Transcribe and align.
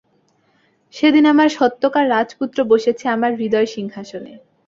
সেদিন 0.93 1.25
আমার 1.25 1.49
সত্যকার 1.51 2.05
রাজপুত্র 2.09 2.57
বসেছে 2.63 3.05
আমার 3.07 3.31
হৃদয়-সিংহাসনে। 3.35 4.33